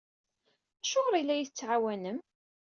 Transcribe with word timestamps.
Acuɣer 0.83 1.13
i 1.15 1.21
la 1.23 1.33
iyi-tettɛawanem? 1.35 2.19